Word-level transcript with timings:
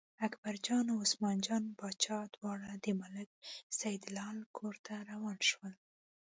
اکبرجان 0.27 0.85
او 0.93 0.97
عثمان 1.05 1.37
جان 1.45 1.63
باچا 1.79 2.19
دواړه 2.35 2.69
د 2.83 2.85
ملک 3.01 3.29
سیدلال 3.79 4.37
کور 4.57 4.75
ته 4.85 4.93
روان 5.11 5.37
شول. 5.49 5.73